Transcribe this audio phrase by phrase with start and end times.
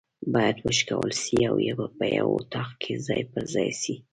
[0.33, 1.57] بايد وشکول سي او
[1.97, 3.95] په یو اطاق کي ځای پر ځای سي